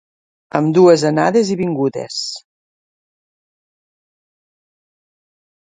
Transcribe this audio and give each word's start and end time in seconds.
Amb 0.59 0.71
dues 0.77 1.03
anades 1.09 1.51
i 1.55 1.57
vingudes. 1.59 2.17